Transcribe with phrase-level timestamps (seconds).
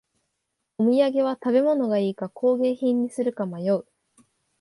[0.79, 3.85] お土産は食べ物がいいか工芸品にするか迷う